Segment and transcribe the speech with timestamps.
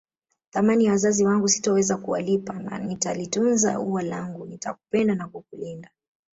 [0.51, 5.89] Thamani ya wazazi wangu sitoweza kuwalipa na nitalitunza ua langu nitakupenda na kukulinda